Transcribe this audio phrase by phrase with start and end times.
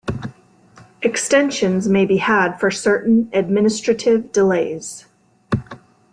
[1.03, 5.05] Extensions may be had for certain administrative delays.